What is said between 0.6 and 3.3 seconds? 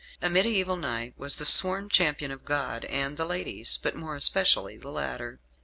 knight was the sworn champion of God and the